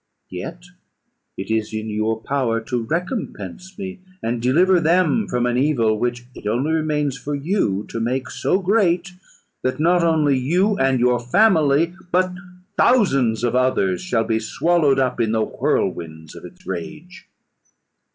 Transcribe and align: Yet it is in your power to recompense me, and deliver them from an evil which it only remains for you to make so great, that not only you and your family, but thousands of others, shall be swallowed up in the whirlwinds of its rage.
Yet 0.31 0.63
it 1.37 1.51
is 1.51 1.75
in 1.75 1.91
your 1.91 2.19
power 2.19 2.59
to 2.61 2.81
recompense 2.85 3.77
me, 3.77 3.99
and 4.23 4.41
deliver 4.41 4.79
them 4.79 5.27
from 5.27 5.45
an 5.45 5.59
evil 5.59 5.95
which 5.99 6.25
it 6.33 6.47
only 6.47 6.71
remains 6.71 7.19
for 7.19 7.35
you 7.35 7.85
to 7.89 7.99
make 7.99 8.31
so 8.31 8.57
great, 8.57 9.11
that 9.61 9.79
not 9.79 10.01
only 10.03 10.35
you 10.39 10.75
and 10.79 10.99
your 10.99 11.19
family, 11.19 11.93
but 12.11 12.33
thousands 12.77 13.43
of 13.43 13.55
others, 13.55 14.01
shall 14.01 14.23
be 14.23 14.39
swallowed 14.39 14.97
up 14.97 15.19
in 15.21 15.33
the 15.33 15.43
whirlwinds 15.45 16.33
of 16.35 16.45
its 16.45 16.65
rage. 16.65 17.27